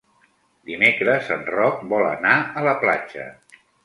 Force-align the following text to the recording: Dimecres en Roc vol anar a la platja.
Dimecres 0.69 1.29
en 1.35 1.43
Roc 1.49 1.83
vol 1.91 2.05
anar 2.13 2.31
a 2.63 2.65
la 2.69 2.73
platja. 2.85 3.27